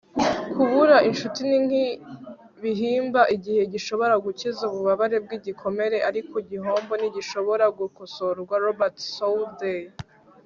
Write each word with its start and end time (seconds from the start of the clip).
kubura 0.53 0.97
inshuti 1.09 1.39
ni 1.49 1.57
nk'ibihimba; 1.65 3.21
igihe 3.35 3.61
gishobora 3.73 4.13
gukiza 4.25 4.61
ububabare 4.69 5.17
bw'igikomere, 5.25 5.97
ariko 6.09 6.33
igihombo 6.43 6.91
ntigishobora 6.99 7.65
gukosorwa- 7.79 8.55
robert 8.65 8.97
southey 9.15 9.81